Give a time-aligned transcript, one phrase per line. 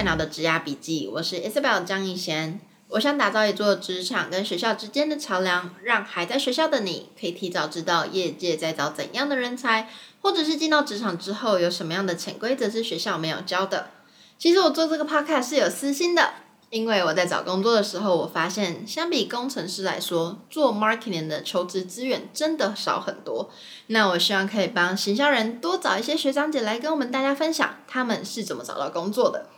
[0.00, 2.58] 菜鸟的职涯笔记，我是 Isabel 张一贤。
[2.88, 9.90] 我想打造一座职场跟学校之间的桥梁，让还在学校的你可以提早知道业界在找怎样的人才，
[10.22, 13.90] 或者是进到职场之后有什么样的潜规则是学校没有教的。
[14.38, 16.30] 其实我做这个 podcast 是有私心的。
[16.70, 23.50] 因为我在找工作的时候，我发现相比工程师来说，做 marketing 的求职资源真的少很多。
[23.88, 29.50] 那我希望可以帮行销人多找一些学长姐来跟我们大家分享他们是怎么找到工作的。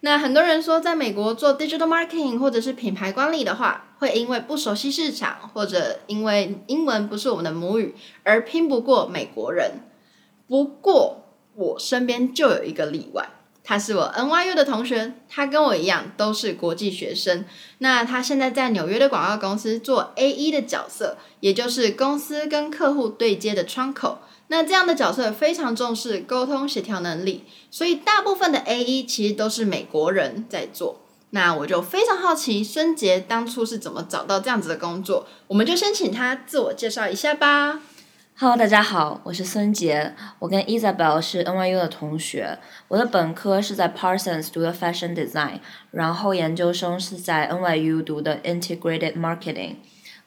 [0.00, 9.82] 那很多人说，在美国做 digital marketing 或者是品牌管理的话，会因为不熟悉市场，或者因为英文不是我们的母语而拼不过美国人。
[10.46, 11.24] 不过
[11.56, 13.28] 我身边就有一个例外。
[13.64, 17.44] 他是我 NYU 的同学，他跟我一样都是国际学生。
[17.78, 24.20] 那他现在在纽约的广告公司做 AE 的角色，也就是公司跟客户对接的窗口。
[24.48, 31.00] 那这样的角色非常重视沟通协调能力，所以大部分的 AE 其实都是美国人在做。
[31.30, 35.26] 那我就非常好奇，孙杰当初是怎么找到这样子的工作？
[35.46, 37.80] 我们就先请他自我介绍一下吧。
[38.38, 42.58] Hello，大家好，我是孙杰，我跟 Isabel 是 NYU 的同学。
[42.86, 45.58] 我的本科是在 Parsons 读的 Fashion Design，
[45.90, 49.74] 然后研究生是在 NYU 读的 Integrated Marketing。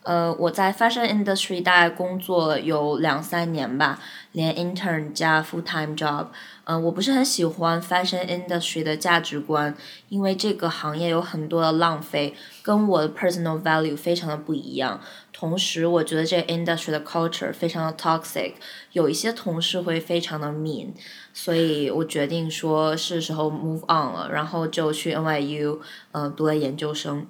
[0.04, 4.00] 呃，我在 Fashion Industry 大概工作了有两三年吧，
[4.32, 6.28] 连 intern 加 full time job。
[6.64, 9.76] 嗯、呃，我不是很喜欢 Fashion Industry 的价值观，
[10.10, 15.00] 因为这个行业有很多的浪费，跟我的 personal value 非常的不一样。
[15.32, 18.54] 同时，我觉得这 industry 的 culture 非常的 toxic，
[18.94, 20.94] 有一些同事会非常的 mean，
[21.34, 25.80] 所以我决定说是时候 move on 了，然后就去 NYU，
[26.12, 27.28] 呃，读了研究生。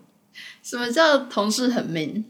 [0.64, 2.24] 什么叫同事很 mean？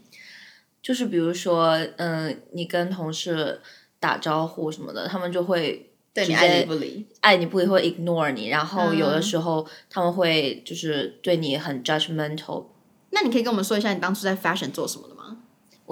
[0.82, 3.60] 就是比如说，嗯、呃，你跟同事
[4.00, 12.66] 打招呼什么的，他们就会对你爱理不理，爱理不理会 ignore 你，然后有的时候他们会就是对你很 judgmental。
[13.10, 15.21] 那你可以跟我们说一下你当初在 fashion 做什么的吗？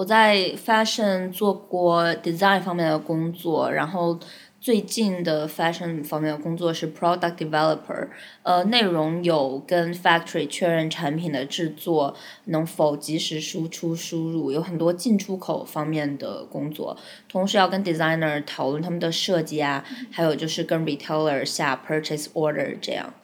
[0.01, 4.19] 我在 fashion 做过 design 方面的工作，然后。
[4.63, 8.09] 最近的 fashion 方面的工作是 product developer，
[8.43, 16.95] 呃，内容有跟 factory 确认产品的制作能否及时输出输入，有很多进出口方面的工作，
[17.27, 23.15] 同时要跟 designer 讨论他们的设计啊，还有就是跟 retailer 下 purchase order 这样。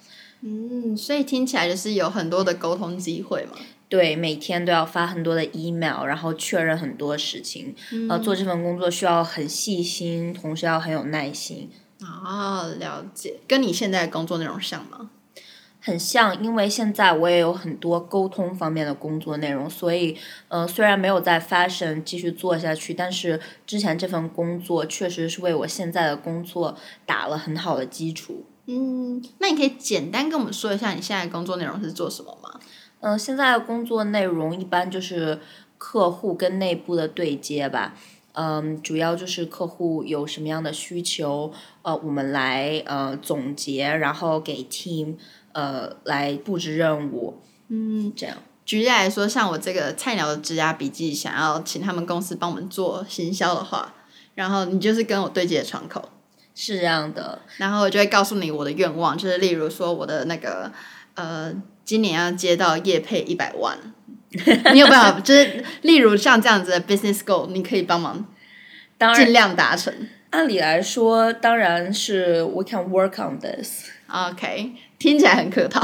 [0.40, 3.58] 嗯，所以听起来就是有很多的沟通机会嘛。
[3.88, 7.74] 对，每天都要发很多的 email，然后确认很多事情。
[7.92, 11.70] 嗯、呃，做这份工作需要很细心，同时要很有耐心。
[12.00, 13.36] 哦，了解。
[13.46, 15.10] 跟你现在工作内容像吗？
[15.80, 20.16] 很像，因为现在我也有很多沟通方面的工作内容，所以，
[20.48, 26.76] 呃，虽然没有在 fashion 继续做下去，但是之前这份工作确实是为我现在的工作
[27.06, 28.46] 打了很好的基础。
[28.66, 32.58] 嗯，那你可以简单跟我们说一下你现在工作内容是做什么吗？
[33.06, 35.38] 嗯、呃，现在的工作内容一般就是
[35.78, 37.94] 客户跟内部的对接吧。
[38.32, 41.52] 嗯，主要就是客户有什么样的需求，
[41.82, 45.14] 呃，我们来呃总结，然后给 team
[45.52, 47.40] 呃来布置任务。
[47.68, 48.36] 嗯，这样。
[48.64, 53.94] 举例来说，像我这个菜鸟的职涯笔记，想要请他们公司帮我们做行销的话，
[54.34, 56.08] 然后你就是跟我对接的窗口。
[56.56, 60.72] 是这样的，然后我就会告诉你我的愿望，就是例如说我的那个
[61.14, 61.54] 呃。
[61.86, 63.78] 今年要接到业配一百万，
[64.74, 65.20] 你有办法？
[65.20, 68.26] 就是例如像这样子的 business goal，你可以帮忙，
[68.98, 69.94] 当然尽量达成。
[70.30, 73.84] 按理来说，当然是 we can work on this。
[74.08, 75.80] OK，听起来很客套。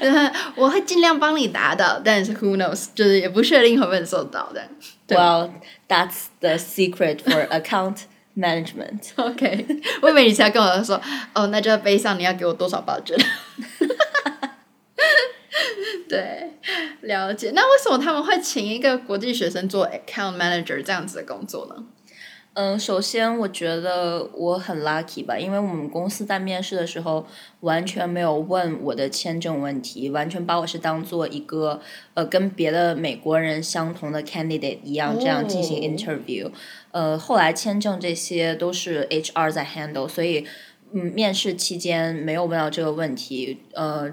[0.56, 4.62] 我会尽量帮你达到，但是 who knows，就是也不确定会不会做到的。
[5.08, 5.50] Well,
[5.86, 7.98] that's the secret for account
[8.36, 9.10] management.
[9.16, 9.66] OK，
[10.00, 11.00] 我以为你是要跟我说，
[11.34, 13.16] 哦，那就要背上你要给我多少保证。
[16.10, 16.50] 对，
[17.08, 17.52] 了解。
[17.54, 21.84] 那为什么他们会请一个国际学生做 account manager 这样子的工作呢？
[22.54, 27.24] 嗯，首先我觉得我很 lucky 吧，因为我们公司在面试的时候
[27.60, 31.80] 完全没有问我的签证问题，完全把我是当做一个
[32.14, 36.46] 呃跟别的美国人相同的 candidate 一样这样进行 interview。
[36.46, 36.52] Oh.
[36.90, 40.44] 呃，后来签证这些都是 HR 在 handle，所以
[40.92, 43.62] 嗯，面试期间没有问到这个问题。
[43.74, 44.10] 呃。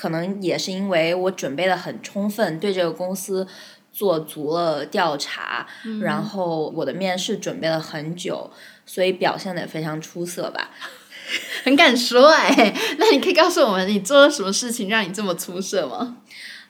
[0.00, 3.46] 可能也是因为我准备的很充分，对这个公司
[3.92, 8.50] 做足了调查，嗯、然后我的面试准备了很久，
[8.86, 10.70] 所以表现的也非常出色吧。
[11.64, 16.16] 很敢说哎， 那你可以告诉我们你做了什么事情让你这么出色吗？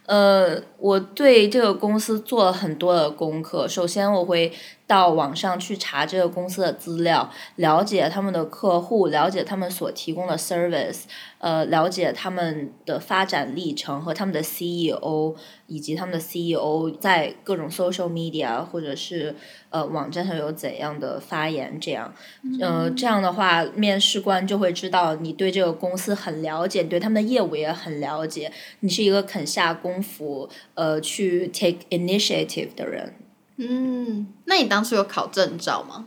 [0.07, 3.69] 呃，我对这个公司做了很多的功课。
[3.69, 4.53] 首先，我会
[4.87, 11.03] 到网上去查这个公司的资料，了解他们的客户，了解他们所提供的 service，
[11.39, 15.37] 呃，了解他们的发展历程和他们的 CEO，
[15.67, 19.37] 以及他们的 CEO 在各种 social media 或者是
[19.69, 22.13] 呃网站上有怎样的发言，这样，
[22.61, 28.51] 呃，这样的话，面试官就会知道你对这个公司很了解，对他们的业务也很了解，
[28.81, 30.49] 你是一个肯下功夫，
[30.81, 33.15] 呃，去 take initiative 的人。
[33.59, 36.07] 嗯，那你当初有考证照吗？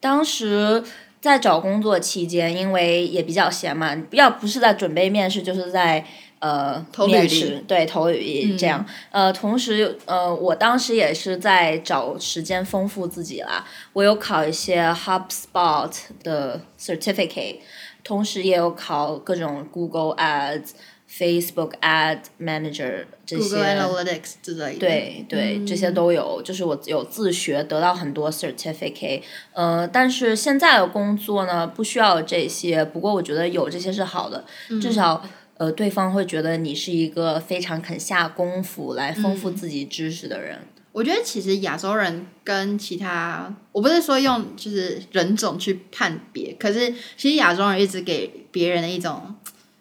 [0.00, 0.82] 当时
[1.20, 6.02] 在找工作期间，因为也比较闲嘛，要不是在准备面试，就是在
[6.38, 8.86] 呃投面试，对，投履历这样。
[9.10, 13.66] 嗯、呃，同时呃，我当时也是在找时间丰富自己啦。
[13.92, 15.92] 我有考一些 HubSpot
[16.22, 17.58] 的 certificate，
[18.02, 20.70] 同时也有考各种 Google Ads。
[21.12, 26.40] Facebook Ad Manager 这些，Google Analytics 之类的，对对，嗯、这些都有。
[26.42, 29.22] 就是我有自学，得到很多 certificate。
[29.52, 32.84] 呃，但是现在的工作呢，不需要这些。
[32.84, 35.22] 不过我觉得有这些是好的，嗯、至少
[35.58, 40.56] 呃，对方会觉得你是一个非常肯下功夫来丰富自己知识的人。
[40.56, 49.34] 嗯、我觉得其实亚洲人跟其他，我不是说用就是人种去判别，可是其实亚洲人一直给别人的一种。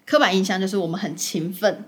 [0.10, 1.86] 刻板印象就是我们很勤奋，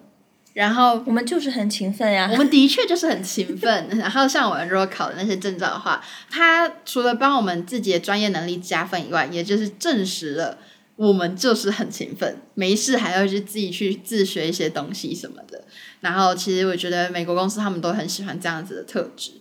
[0.53, 2.29] 然后我们就是很勤奋呀。
[2.31, 3.87] 我们的确就是很勤奋。
[3.97, 10.59] 然后像我们如果考的那些证照的话，它除了帮我们自己的专业能力加分以外，也就是证实了
[10.97, 15.63] 我们就是很勤奋，没事还要去自己去自学一些东西什么的。
[16.01, 19.31] 然后其实我觉得美国公司他们都很喜欢这样子的特质，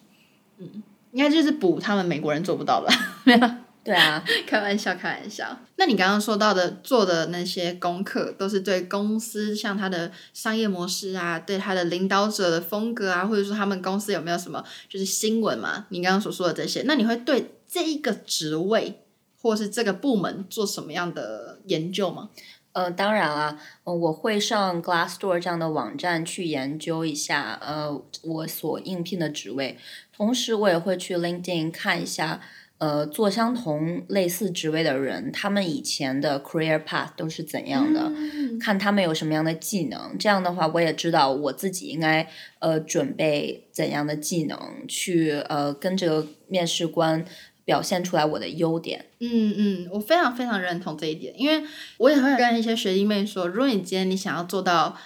[0.59, 0.83] 嗯，
[1.13, 2.91] 应该就是补他们美国人做不到的。
[3.83, 5.59] 对啊， 开玩笑，开玩笑。
[5.77, 15.87] 那你刚刚说到的做的那些功课，都是对公司像他的商业模式啊，对他的领导者的风格啊，或者说他们公司有没有什么就是新闻嘛？
[15.89, 19.01] 你刚刚所说的这些，那你会对这一个职位
[19.41, 22.29] 或是这个部门做什么样的研究吗？
[22.73, 29.77] 呃，当然了，呃，我会上 Glassdoor 这样的网站去研究一下，呃，我所应聘的职位，
[30.15, 32.41] 同时我也会去 LinkedIn 看一下。
[32.81, 38.01] 呃，做相同类似职位的人，他们以前的 career path 都是怎样的？
[38.07, 42.27] 嗯、看他们有什么样的技能，这样的话，我也知道我自己应该
[42.59, 47.23] 呃准备怎样的技能去呃跟这个面试官
[47.67, 49.05] 表现出来我的优点。
[49.19, 51.63] 嗯嗯，我非常非常认同这一点，因为
[51.99, 54.97] 我也会跟一些学弟妹说，如果你今天你想要做到，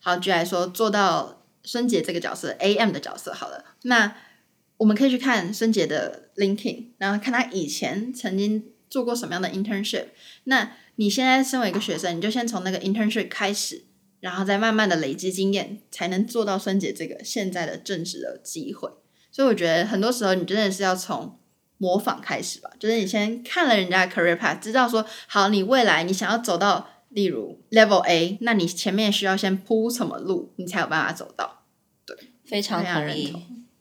[0.00, 4.14] 好，举来说做到孙姐这个角色，AM 的角色，好了，那。
[4.82, 10.06] 我们可以去看孙姐的 LinkedIn，然后看她以前曾经做过什么样的 internship。
[10.44, 13.84] 那你现在身为一个学生，你就先从那个 internship 开始，
[14.18, 18.90] 然后再慢慢的累积经验，才能做到孙姐这个现在的正职的机会。
[19.30, 21.38] 所以我觉得很多时候你真的是要从
[21.78, 31.66] 模仿开始吧，就是你先看了人家的 career path，知道说好，你未来你想要走到例如 level A，那你前面需要先铺什么路，你才有办法走到。
[32.04, 33.32] 对，非常同意。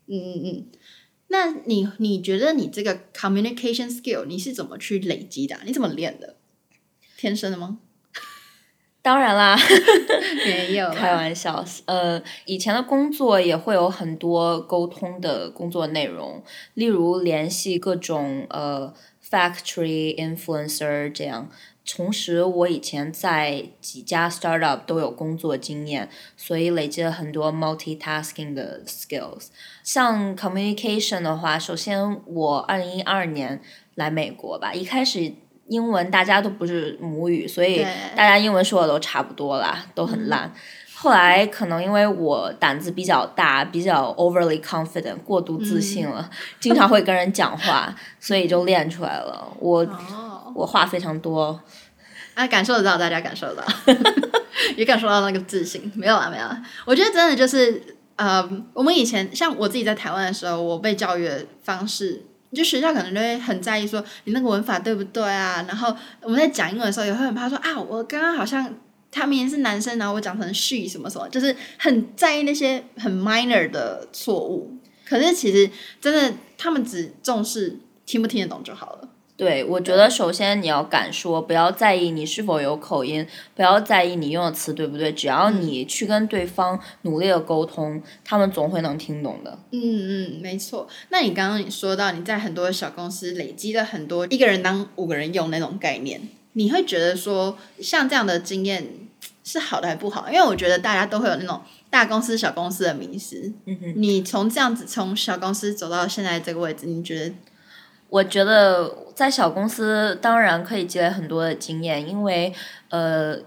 [0.08, 0.68] 嗯嗯嗯。
[1.32, 5.58] 那你你觉得你这个 communication skill 你是怎么去累积的？
[5.66, 6.36] 你怎么练的？
[7.18, 7.80] 天生的吗？
[9.02, 9.58] 当然啦，
[10.46, 11.66] 没有开玩笑。
[11.86, 18.94] 呃，以前的工作也会有很多沟通的工作内容，例如联系各种呃
[19.28, 21.50] factory influencer 这样。
[21.84, 26.08] 同时，我以前在几家 startup 都有工作经验，
[26.38, 29.48] 所以累积了很多 multitasking 的 skills。
[29.84, 33.60] 像 communication 的话，首先我二零一二年
[33.96, 35.34] 来美国吧，一开始
[35.68, 37.84] 英文大家都不是母语，所以
[38.16, 40.44] 大家英文说的都差不多啦，都很烂。
[40.48, 40.60] 嗯、
[40.96, 49.52] 后来可能因为我胆子比较大，比较 overly confident，过度自信了，嗯、经常会跟人讲话，所以就练出来了。
[49.60, 49.80] 我。
[49.82, 51.60] 哦我话非常多，
[52.34, 53.66] 啊，感受得到，大家感受得到，
[54.76, 55.92] 也感受到那个自信。
[55.96, 56.62] 没有啊，没有啊。
[56.86, 65.66] 我觉得真的就是，呃，我们以前像我自己在台湾的时候，我被教育的方式，就学校可能就会很在意说你那个文法对不对啊。
[65.68, 68.74] 然后我们在讲英文的时候，也会很怕说啊，我刚刚好像
[69.12, 74.78] 他明明是男生，然后我讲成 she 什么什么，就是很在意那些很 minor 的错误。
[75.06, 79.10] 可是其实真的，他们只重视听不听得懂就好了。
[79.38, 89.58] 对，我觉得首先你要敢说，不要在意你是否有口音，不要在意你用的词对不对，只要你去跟对方努力的沟通，嗯、他们总会能听懂的。
[89.72, 90.88] 嗯嗯，没错。
[91.10, 96.22] 那你刚刚你说到你在很多小公司累积了很多一个人当五个人用那种概念，
[96.54, 98.86] 你会觉得说像这样的经验
[99.44, 100.28] 是好的还是不好？
[100.30, 101.60] 因为我觉得大家都会有那种
[101.90, 103.52] 大公司小公司的迷失。
[103.66, 103.94] 嗯哼。
[103.96, 107.34] 你从这样子从小公司走到现在这个位置，你觉得？
[108.12, 112.54] 我觉得在小公司当然可以积累很多的经验，因为
[112.90, 113.38] 呃，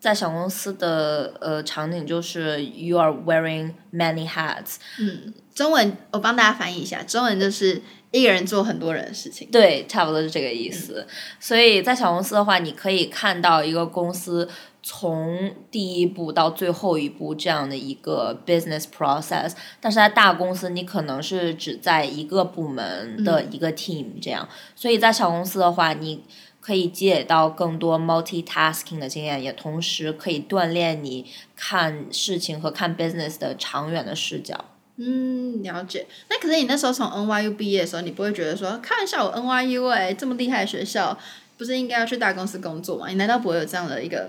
[0.00, 4.76] 在小公司的呃场景就是 you are wearing many hats。
[4.98, 7.82] 嗯，中文我帮大家翻译一下，中文就是。
[8.12, 11.04] 一个人做很多人的事情，对，差不多是这个意思。
[11.08, 14.48] 嗯、所以在小公司的话，你可以看到一个公司
[14.82, 19.54] 从第一步到最后一步这样的一个 business process。
[19.80, 24.46] 但是在大公司，你可能是只在一个部门的一个 team 这样。
[24.48, 26.22] 嗯、所以在小公司的话，你
[26.60, 31.24] 可以积累到更多 multitasking 的经验，也同时可以锻炼你
[31.56, 34.66] 看事情和看 business 的长远的视角。
[35.04, 36.06] 嗯，了解。
[36.28, 41.18] 那可是你那时候从 NYU 毕业的时候，你不会觉得说，开玩笑，我 NYU 哎、这么厉害的学校，
[41.58, 43.08] 不是应该要去大公司工作吗？
[43.08, 44.28] 你难道不会有这样的一个，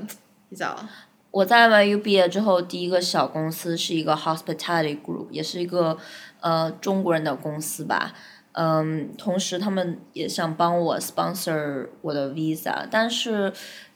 [0.50, 0.88] 你知道？
[1.30, 5.98] 我在 NYU 毕业之后，第一个小公司是一个 Hospitality Group，也是一个
[6.42, 8.14] 呃中国人的公司吧。
[8.54, 13.54] 嗯，同时他们也想帮我 sponsor 我的 visa，但是。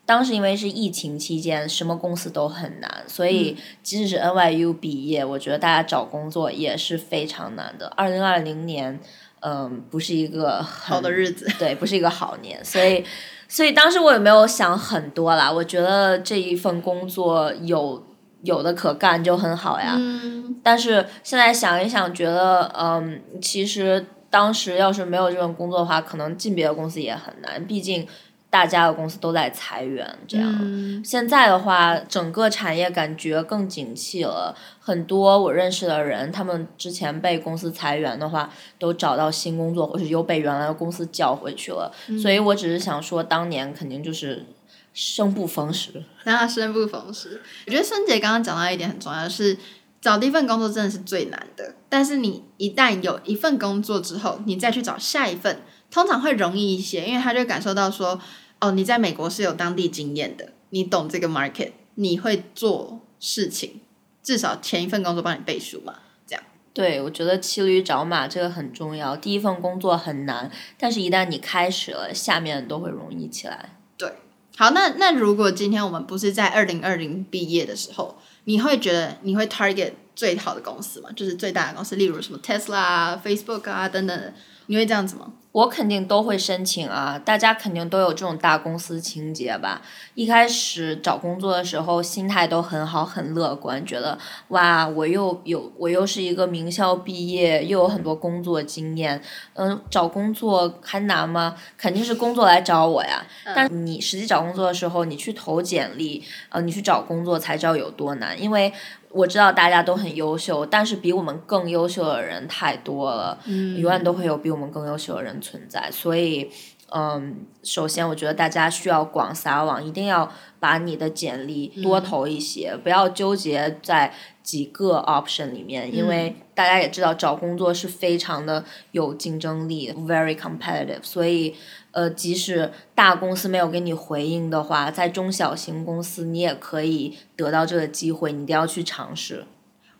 [0.07, 7.87] 当时因为是疫情期间，什么公司都很难，所以即使是 NYU 毕业，我觉得大家找工作也是非常难的。
[7.87, 8.97] 二零二零年，
[9.41, 13.03] 嗯，不是一个好的日子，对，不是一个好年，所以，
[13.49, 15.51] 所以当时我也没有想很多啦。
[15.51, 18.01] 我觉得这一份工作有
[18.43, 19.95] 有的可干就很好呀。
[19.97, 20.55] 嗯。
[20.63, 28.07] 但是现在想一想，觉得嗯，其实当时要是没有这份工作的话，可能进别的公司也很难，毕竟。
[28.49, 30.57] 大家的公司都在裁员，这样。
[30.61, 34.55] 嗯、现在的话，整个产业感觉更景气了。
[34.79, 41.91] 很多我认识的人，他们之前被公司裁员的话，都找到新工作，或是又被原来的公司叫回去了。
[42.07, 44.45] 嗯、所以我只是想说，当年肯定就是
[44.93, 46.01] 生不逢时。
[46.23, 49.57] 那 生不逢时，我觉得孙姐刚刚讲到一点很重要，是
[50.01, 51.75] 找第一份工作真的是最难的。
[51.89, 55.61] 但是你一旦有一份工作之后，你再去找下一份。
[55.89, 58.19] 通常会容易一些，因为他就感受到说，
[58.59, 63.79] 哦，你在美国是有当地经验的，你懂这个 market，你会做事情，
[64.21, 66.43] 至少前一份工作帮你背书嘛，这样。
[66.73, 69.15] 对，我觉得骑驴找马这个很重要。
[69.15, 73.77] 第一份工作很难，但是一旦你开始了，下面都会容易起来。
[73.97, 74.11] 对，
[74.57, 81.09] 好，那那如果今天我们不是在二零二零毕业的时候，你会觉得你会 target 最好的公司吗？
[81.13, 84.33] 就是最大的公司，例如什么 Tesla、Facebook 啊等等，
[84.67, 85.33] 你会这样子吗？
[85.57, 89.81] 我肯定都会申请啊，大家肯定都有这种大公司情节吧。
[90.13, 94.15] 一开始找工作的时候，心态都很好，很乐观，觉得
[94.49, 99.19] 哇，我又有我又是一个名校毕业，又有很多工作经验，
[99.55, 101.55] 嗯，找工作还难吗？
[101.75, 103.25] 肯定是工作来找我呀。
[103.55, 108.71] 但你实际找工作的时候，你去投简历，呃，你去找工作才知道有多难，因为。
[109.09, 115.89] 我知道大家都很优秀，但是比我们更优秀的人太多了，嗯，永远都会有比我们更优秀的人存在。
[115.91, 116.49] 所以，
[116.91, 131.55] 嗯，首先我觉得大家需要广撒网，一定要把你的简历多投一些，嗯，不要纠结在几个 option 里面，因为大家也知道找工作是非常的有竞争力，very competitive，所以。
[131.97, 139.45] 呃，即使大公司没有给你回应的话，在中小型公司你也可以得到这个机会，你一定要去尝试。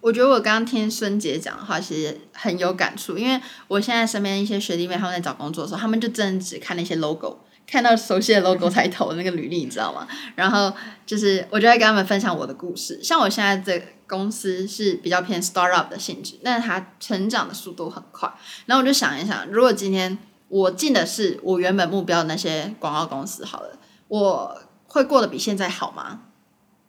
[0.01, 10.07] 我觉得我刚刚听孙姐讲的话，其实很有感触，因为我现在身边一些学弟妹他们在找工作的时候，他们就真的只看那些 logo，看到熟悉的 logo 才投那个履历，你知道吗？
[10.35, 10.71] 然后
[11.03, 18.31] 就是我就会跟他们分享我的故事，像我现在这公司是比较偏 startup 的性质，但是它成长的速度很快，
[18.67, 20.15] 然后我就想一想，如果今天。
[20.49, 23.77] 我进的是我原本目标的那些广告公司，好了，
[24.07, 26.21] 我会过得比现在好吗？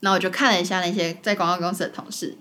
[0.00, 2.38] 那我就看了一下那些在广告公司的同事，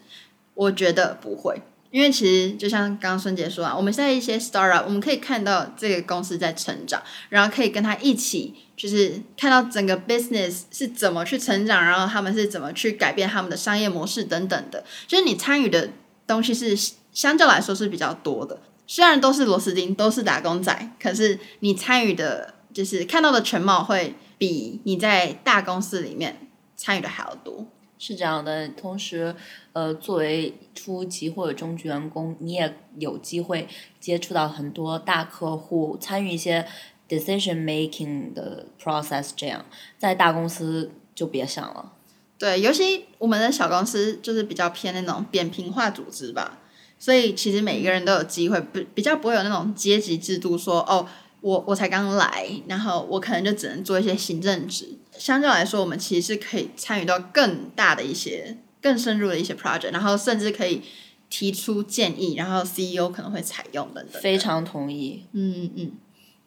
[0.53, 1.59] 我觉得不会，
[1.89, 15.89] 因为其实就像刚刚孙姐说啊，我们现在一些 startup，我们可以看到这个公司在成长，然后可以跟他一起，就是看到整个 business 是怎么去成长，然后他们是怎么去改变他们的商业模式等等的，就是你参与的
[16.27, 18.61] 东西是相较来说是比较多的。
[18.87, 27.67] 虽然都是螺丝钉，都是打工仔，可是你参与的，就是看到的全貌会比你在大公司里面参与的还要多。
[27.99, 29.35] 是这样的，同时，
[29.73, 33.67] 呃，作为初级或者中级员工，你也有机会
[33.99, 36.67] 接触到很多大客户，参与一些
[37.09, 39.31] decision making 的 process。
[39.35, 39.65] 这样，
[39.97, 41.93] 在大公司就别想了。
[42.37, 46.59] 对，尤其我们的小公司就是比较偏那种扁平化组织吧。
[46.99, 51.07] 所以其实每一个人都有机会，不比较不会有那种阶级制度说，说哦，
[51.41, 54.89] 我我才刚来，然后我可能就只能做一些行政职。
[55.17, 60.81] 相较来说，我们其实是可以参与到更大的一些、更深入的一些 project，然后甚至可以
[61.29, 64.21] 提出建议，然后 CEO 可能会采用等等。
[64.21, 65.25] 非常同意。
[65.33, 65.91] 嗯嗯。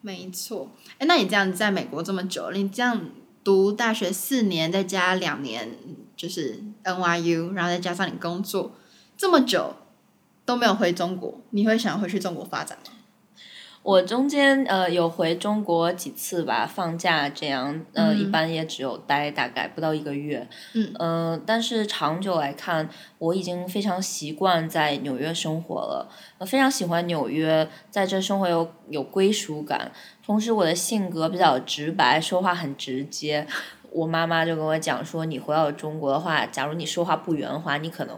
[0.03, 3.11] 没错，哎，那你这样在美国这么久，你这样
[3.45, 5.77] 读大学四年，再加两年
[6.17, 8.73] 就是 NYU，然后再加上你工作
[9.15, 9.75] 这么久
[10.51, 12.95] 都没有回中国，你会想回去中国发展吗？
[13.83, 22.89] 我中间呃有回中国几次吧，放假这样，呃，嗯、一般也只有待大概不到一个月，嗯，呃，但是长久来看，
[23.19, 29.93] 我已经非常习惯在纽约生活了，我非常喜欢纽约，在这生活有有归属感，
[30.27, 33.47] 同时我的性格比较直白，说话很直接，
[33.93, 38.15] 我妈妈就跟我讲说，你回到中国的话，假如你说话不圆滑，你可能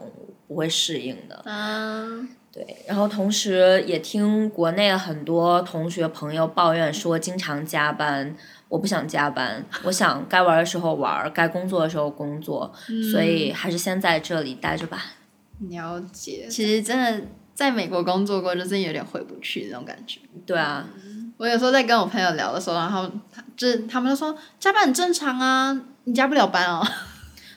[0.53, 2.29] 不会适应的，嗯。
[2.55, 8.37] 对，然后同时也听国内很多同学朋友抱怨说经常加班，
[8.69, 15.03] 我不想加班，我想该玩的时候玩， 该工作的时候工作，嗯、所以还是先在这里待着吧。
[15.71, 20.21] 了解，其实真的在美国工作过，就真的有点回不去那种感觉。
[20.45, 23.11] 对啊、嗯，我有时候在跟我朋友聊的时候，然后
[23.57, 26.87] 就是他们都说加班很正常啊，你加不了班哦。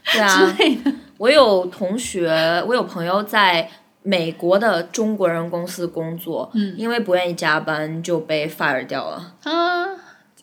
[0.10, 0.56] 对啊，
[1.18, 3.70] 我有同学，我有朋友在。
[4.08, 9.34] 美国的中国人公司工作，嗯、因为不愿意加班就被 fire 掉了。
[9.42, 9.84] 啊，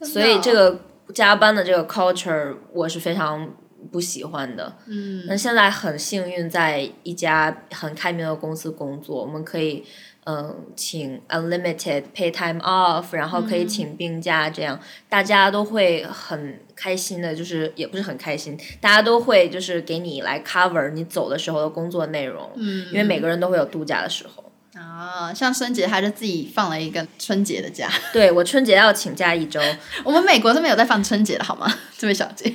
[0.01, 0.81] 所以这个
[1.15, 3.49] 加班的这个 culture 我是非常
[3.93, 4.75] 不喜欢的。
[4.87, 9.85] 嗯，那现在很幸运在一家很开明的公司工作，我们可以。
[10.25, 24.43] 嗯，请 unlimited pay time off，然后可以请病假，这样、嗯、大家都会很开心的，就是也不是很开心，大家都会就是给你来 cover 你走的时候的工作内容，嗯，因为每个人都会有度假的时候。
[24.75, 29.61] 啊，像春节他就自己放了一个春节的假，对，我春节要请假一周，
[30.03, 31.73] 我们美国是没有在放春节的好吗？
[31.97, 32.53] 这位小姐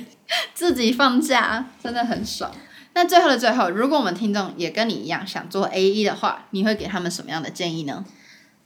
[0.52, 2.52] 自己放假真的很爽。
[2.94, 8.04] 那最后的最后，如果我们听众也跟你一样想做 AE 的话，你会给他们什么样的建议呢？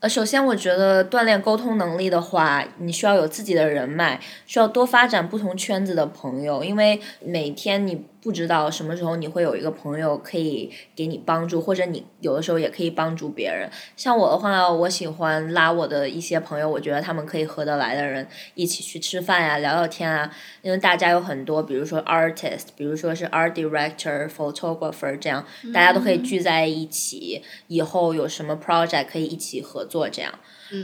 [0.02, 8.04] 呃，首先我觉得锻炼沟通能力的话，你需要有自己的人脉，需要多发展不同圈子的朋友，因为每天你。
[8.22, 13.68] 不知道什么时候你会有一个朋友可以给你帮助，或者你有的时候也可以帮助别人。
[13.96, 20.32] 像我的话，我喜欢拉我的一些朋友，我觉得他们可以合得来的人一起去吃饭呀、聊聊天啊。
[20.62, 30.32] 因为大家有很多，比如说 artist，比如说是 art director、photographer 这样，大家都可以聚在一起，以后有什么 project 可以一起合作这样。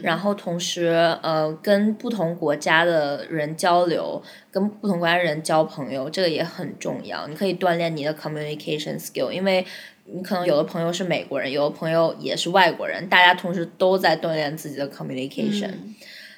[0.03, 7.27] 然后同时，呃，跟不同国家的人交流，跟不同国家的人交朋友，这个也很重要。
[7.29, 9.65] 你可以锻炼你的 communication skill，因为
[10.05, 15.69] 你可能有的朋友是美国人，有的朋友也是外国人，大家同时都在锻炼自己的 communication。
[15.69, 15.95] 嗯。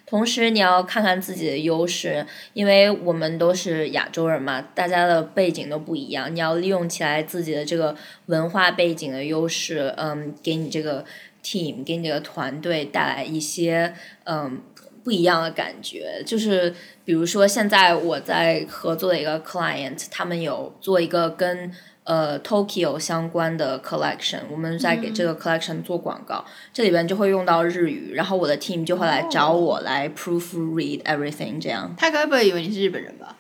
[0.06, 11.04] 同时，你要看看自己的优势，因为我们都是亚洲人嘛，大家的背景都不一样，你要利用起来自己的这个文化背景的优势，嗯，给你这个。
[11.42, 14.60] team 给你这个团队带来一些嗯
[15.02, 21.70] 不一样的感觉，就是比如说现在我在合作的一个 client，他们有做一个跟
[22.04, 31.94] 呃 Tokyo 相关的 collection，我们在给这个 collection 做广告，嗯、这里边就会用到日语，然后我的 team 就会来找我来 proofread everything，这样。
[31.96, 33.36] 他该不会以为你是日本人吧？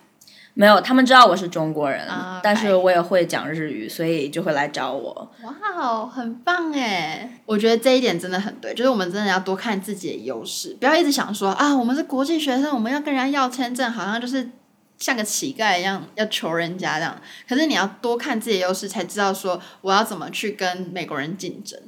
[0.60, 5.32] 没有，他们知道我是中国人，uh, 但是我也会讲日语，所以就会来找我。
[5.42, 7.40] 哇哦，很棒哎！
[7.46, 14.50] 我觉得这一点真的很对，就是我们真的要多看自己的优势，不要一直想说啊，我们是国际学生，我们要跟人家要签证，好像就是
[14.98, 17.18] 像个乞丐一样要求人家这样。
[17.48, 21.80] 可是你要多看自己的优势，才知道说我要怎么去跟美国人竞争。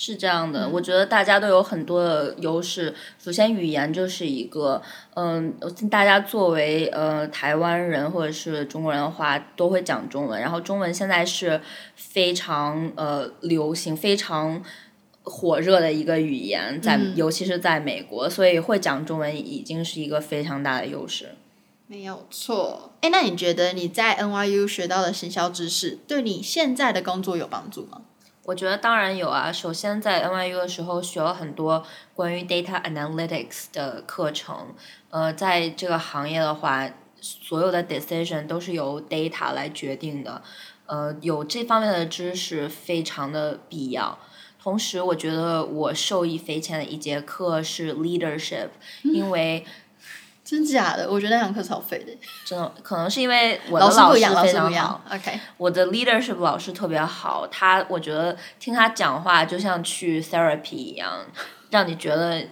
[0.00, 2.94] 是这样的，我觉得大家都有很多的优势。
[3.18, 4.80] 首先，语言就是一个，
[5.14, 5.52] 嗯，
[5.90, 10.40] 大家作为呃台湾人或者是中国人的话，都会讲中文。
[10.40, 11.60] 然后，中文现在是
[11.96, 14.62] 非常呃流行、非常
[15.24, 21.30] 火热的一个语言，在尤其是在美国，所以会讲中文已经是一个非常大的优势。
[21.88, 22.92] 没有错。
[23.00, 28.02] 哎，那你觉得你在 NYU 学到的行销知识，对你现在的工作有帮助吗？
[28.48, 29.52] 我觉得当然有啊。
[29.52, 31.84] 首先在 NYU 的时候学了很多
[32.14, 34.74] 关于 data analytics 的课程。
[35.10, 40.40] 呃，在这个行业的话，所有的 decision 都是由 data 来决定的。
[40.86, 44.18] 呃，有这方面的知识非常的必要。
[44.58, 48.68] 同时，我觉得我受益匪浅的一节课是 leadership，
[49.04, 49.66] 嗯，因为。
[50.48, 51.06] 真假的？
[51.10, 52.12] 我觉得那堂课超废的。
[52.42, 55.02] 真的，可能是因为我的老师非常好。
[55.12, 61.26] OK，我的 leadership 老师特别好，他我觉得听他讲话就像去 therapy 一样，
[61.68, 62.42] 让你觉得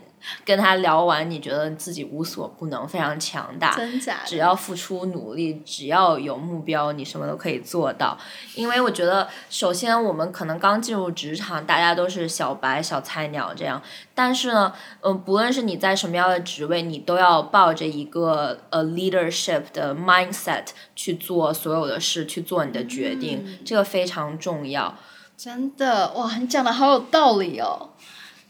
[0.45, 3.75] 跟他聊完，你觉得自己无所不能，非常强大。
[3.77, 4.19] 真假？
[4.25, 8.17] 只要付出努力，只要有目标，你什么都可以做到。
[8.55, 13.83] 因为我觉得，首先我们可能刚进入职场，大家都是小白、小菜鸟这样。
[14.15, 24.95] 但是呢，嗯、呃，不论是你在什么样的职位，你都要抱着一个呃 leadership 的 mindset 去做所有的事，去做你的决定，嗯、这个非常重要。
[25.37, 27.91] 真的哇，你讲的好有道理哦。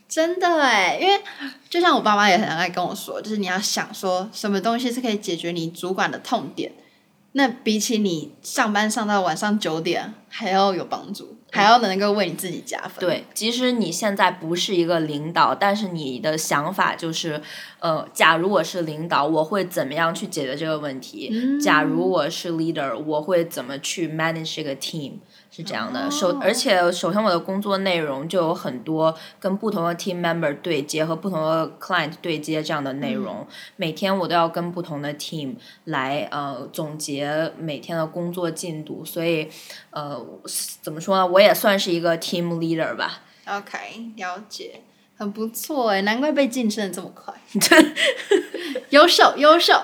[0.09, 1.21] 真的哎，因为
[1.69, 6.73] 就像我爸妈也很爱跟我说，就是你要想说什么东西是可以解决你主管的痛点，
[7.33, 13.01] 那比起你上班上到晚上九点还要有帮助，还要能够为你自己加分。
[13.01, 17.43] 对，即使你现在不是一个领导，但是你的想法就是，
[17.81, 21.31] 呃，假如我是领导，我会怎么样去解决这个问题？
[21.33, 25.15] 嗯、假如我是 leader，我会怎么去 manage 这个 team？
[25.57, 39.49] 是这样的，首而且首先我的工作内容就有很多跟不同的 team member 对接和不同的 client 对接这样的内容，嗯、每天我都要跟不同的 team 来呃总结每天的工作进度，所以
[39.89, 40.23] 呃
[40.83, 43.23] 怎么说呢，我也算是一个 team leader 吧。
[43.47, 44.83] OK，了解，
[45.17, 47.33] 很不错哎，难怪被晋升的这么快，
[48.91, 49.81] 优秀优秀。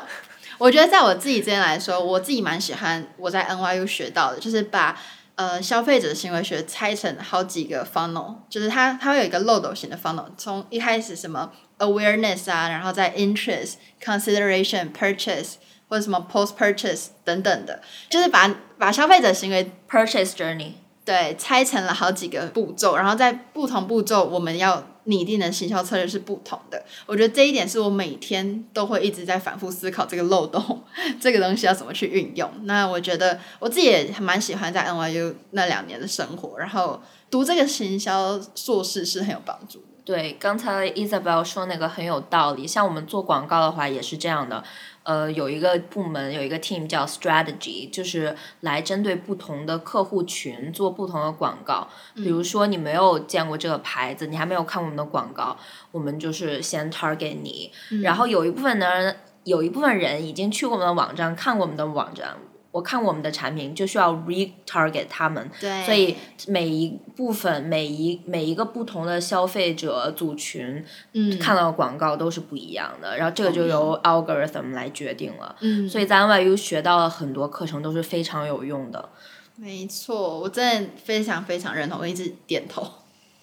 [0.59, 5.01] 我觉得在我自己这边来说，我自己蛮喜欢我在 NYU 学到的，就是把。
[5.43, 15.55] 呃，消费者行为学拆成好几个 funnel，就是它它会有一个漏斗型的 funnel，从一开始什么 awareness 啊，然后再 interest、consideration、purchase
[15.89, 20.75] 或者什么 post purchase 等等的，就是把把消费者行为 purchase journey
[21.05, 24.87] 对拆成了好几个步骤，然后在不同步骤我们要。
[25.05, 30.85] 拟定的行销策略是不同的，我觉得这一点是我每天都会一直在反复思考这个漏洞，
[31.21, 32.49] 这个东西要怎么去运用。
[32.63, 39.87] 那我觉得我自己也蛮喜欢在 NYU 那两年的生活，然后读这个行销硕士是很有帮助的。
[40.05, 44.63] 对，刚才 Isabel 说那个很有道理，像我们做广告的话也是这样的。
[45.05, 51.89] 呃，有一个部门有一个 team 叫 strategy，就是来针对不同的客户群做不同的广告。
[52.15, 55.57] 比如说你没有见过这个牌子，你还没有看过我们的广告，
[55.91, 57.73] 我们就是先 target 你。
[57.91, 62.37] 嗯、然后有一部分人，有一部分人已经去过我们的网站，看过我们的网站。
[62.73, 66.17] 我看我们的产品就需要 retarget 他们，对所以
[66.49, 70.83] 每一部分、每一每一个不同的消费者组群，
[71.13, 75.55] 嗯，看到的广告都是不一样的，然后这个就由 algorithm 来决定了。
[75.61, 79.11] 嗯，所以在 NYU 学到了很多课程都是非常有用的。
[79.57, 82.91] 没错，我真的非常非常认同，我一直点头。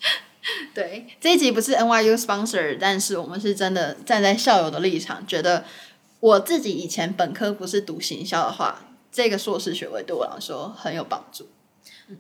[0.74, 5.64] 对，这一集不是 NYU sponsor，但是我们是真的站在校友的立场，觉得
[6.20, 8.88] 我自己以前本科不是读行销的话。
[9.22, 11.46] 这个硕士学位对我来说很有帮助，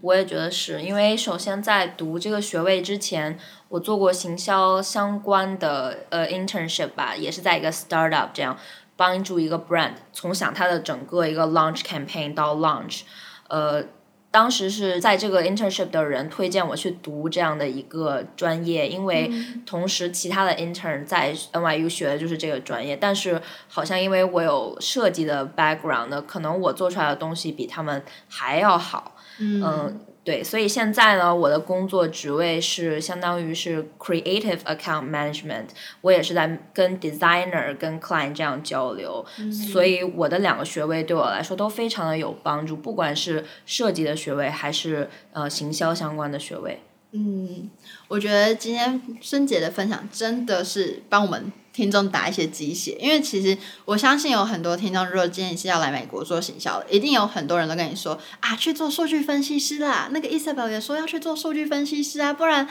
[0.01, 8.59] 我也觉得是因为首先在读这个学位之前，我做过行销相关的呃 internship 吧，也是在一个 startup 这样
[8.97, 13.03] 帮助一个 brand 从想它的整个一个 launch campaign 到 launch，
[13.47, 13.85] 呃。
[14.31, 19.31] 当时是在这个 internship 的人推荐我去读这样的一个专业，因为
[19.65, 29.63] 同时其他的 intern 在 NYU 学的就是这个专业，但是好像因为我有设计的 background，可能我做出来的东西比他们还要好，嗯。
[29.63, 35.65] 嗯对，所以现在呢，我的工作职位是相当于是 creative account management，
[36.01, 46.79] 我也是在跟 designer、跟 client 这样交流，嗯、所以我的两个学位对我来说都非常的有帮助，不管是设计的学位还是呃行销相关的学位。
[47.13, 47.67] 嗯，
[48.07, 51.51] 我觉得今天孙姐的分享真的是帮我们。
[51.79, 60.09] 听众打一些鸡血，因为其实我相信有很多听众，如果今天你是要来美国做行销的，一定有很多人都跟你说啊，去做数据分析师啦。
[60.11, 62.67] 那个 Isabel 也说要去做数据分析师啊，不然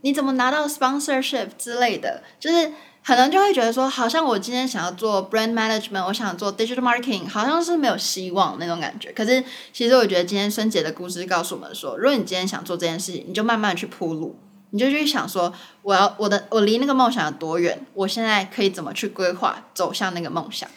[0.00, 2.24] 你怎么拿到 sponsorship 之类的？
[2.40, 2.72] 就是
[3.06, 9.12] 可能就会觉得说，好像我今天想要做 brand management，我想做 digital marketing，好像是没有希望那种感觉。
[9.12, 14.36] 可是其实我觉得今天孙姐的故事告诉我们说，如果你今天想做这件事情，你就慢慢去铺路。
[14.70, 15.52] 你就去想说，
[15.82, 17.86] 我要我的我离那个梦想有多远？
[17.94, 20.68] 我现在可以怎么去规划走向那个梦想？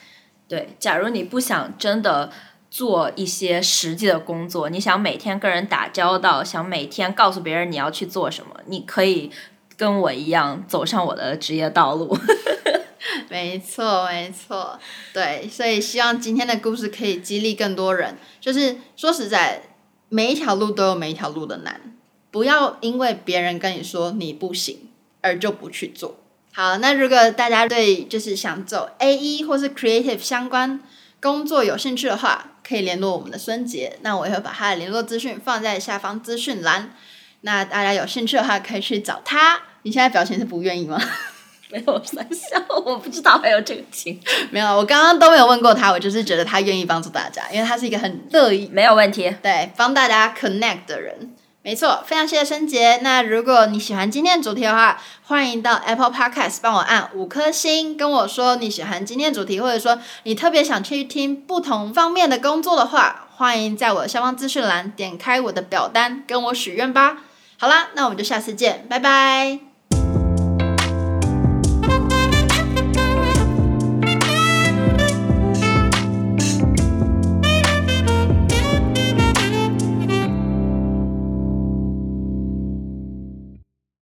[0.47, 2.31] 对，假如你不想真的
[2.69, 9.31] 做一些实际的工作，你想每天跟人打交道，想每天告诉别人你要去做什么，你可以
[9.75, 12.17] 跟我一样走上我的职业道路。
[13.29, 14.77] 没错，没错，
[15.13, 18.15] 对，所以希望今天的故事可以激励更多人。
[18.39, 19.63] 就是说实在，
[20.09, 21.90] 每一条路都有每一条路的难。
[22.31, 24.89] 不要因为别人跟你说你不行
[25.21, 26.17] 而就不去做。
[26.53, 30.79] 好，那如果大家对就是想走 AE 或是 Creative 相关
[31.21, 33.97] 工作有兴趣的话，可以联络我们的孙杰。
[34.01, 36.95] 那我也会把他的联络资讯放在下方资讯栏。
[37.41, 39.61] 那大家有兴趣的话，可以去找他。
[39.83, 41.01] 你现在表情是不愿意吗？
[41.71, 44.19] 没有在笑，我不知道还有这个情。
[44.49, 51.33] 没有，我刚刚都没有问过他，我就是觉得他愿意帮助大家，因为他是一个很乐意，没有问题，对，帮大家 connect 的人。
[51.63, 52.99] 没错，非常谢谢申杰。
[53.03, 67.17] 那如果你喜欢今天的主题的话，欢迎到 Apple Podcast 帮我按五颗星，跟我说你喜欢今天的主题，或者说你特别想去听不同方面的工作的话，欢迎在我的下方资讯栏点开我的表单，跟我许愿吧。
[67.59, 69.70] 好啦，那我们就下次见，拜拜。